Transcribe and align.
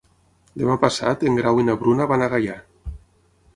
Demà 0.61 0.77
passat 0.85 1.27
en 1.31 1.37
Grau 1.41 1.61
i 1.63 1.67
na 1.69 1.77
Bruna 1.83 2.09
van 2.15 2.25
a 2.29 2.33
Gaià. 2.35 2.59